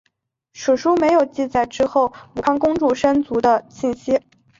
[0.53, 4.19] 史书没有记载之后武康公主生卒的信息。